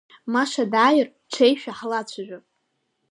Маша 0.33 0.63
дааир, 0.73 1.07
ҽеишәа 1.31 1.71
ҳлацәажәап. 1.77 2.45